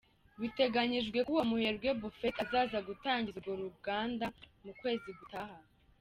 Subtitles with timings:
[0.41, 4.25] Biteganyijwe ko uwo muherwe Buffett azaza gutangiza urwo ruganda
[4.63, 5.55] mu kwezi gutaha.